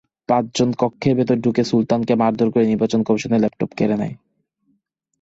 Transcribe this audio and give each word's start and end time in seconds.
পাঁচজন 0.29 0.69
কক্ষের 0.77 1.13
ভেতরে 1.15 1.39
ঢুকে 1.41 1.63
সুলতানকে 1.63 2.13
মারধর 2.15 2.49
করে 2.53 2.65
নির্বাচন 2.65 2.99
কমিশনের 3.03 3.41
ল্যাপটপ 3.41 3.69
কেড়ে 3.77 3.95
নেয়। 3.97 4.15